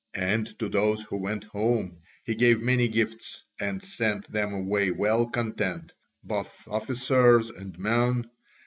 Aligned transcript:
And 0.17 0.57
to 0.57 0.67
those 0.67 1.03
who 1.03 1.17
went 1.17 1.43
home 1.43 2.01
he 2.23 2.33
gave 2.33 2.59
many 2.59 2.87
gifts 2.87 3.43
and 3.59 3.83
sent 3.83 4.25
them 4.31 4.51
away 4.51 4.89
well 4.89 5.27
content, 5.29 5.93
both 6.23 6.67
officers 6.67 7.51
and 7.51 7.77
men. 7.77 8.27